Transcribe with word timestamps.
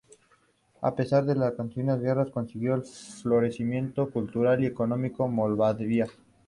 A 0.81 0.95
pesar 0.95 1.25
de 1.25 1.35
las 1.35 1.53
continuas 1.53 2.01
guerras, 2.01 2.31
consiguió 2.31 2.73
el 2.73 2.81
florecimiento 2.85 4.09
cultural 4.09 4.63
y 4.63 4.65
económico 4.65 5.25
de 5.25 5.29
Moldavia. 5.29 6.07